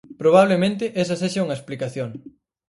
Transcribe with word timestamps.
Probablemente, 0.21 0.85
esa 1.03 1.19
sexa 1.21 1.43
unha 1.45 1.57
explicación. 1.59 2.09